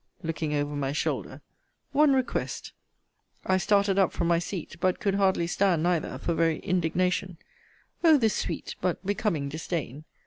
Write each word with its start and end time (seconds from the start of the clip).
looking 0.23 0.51
over 0.55 0.75
my 0.75 0.91
shoulder: 0.91 1.41
one 1.91 2.11
request 2.11 2.73
[I 3.45 3.57
started 3.57 3.99
up 3.99 4.11
from 4.11 4.27
my 4.27 4.39
seat; 4.39 4.77
but 4.79 4.99
could 4.99 5.13
hardly 5.13 5.45
stand 5.45 5.83
neither, 5.83 6.17
for 6.17 6.33
very 6.33 6.57
indignation] 6.61 7.37
O 8.03 8.17
this 8.17 8.35
sweet, 8.35 8.73
but 8.81 9.05
becoming 9.05 9.47
disdain! 9.47 10.05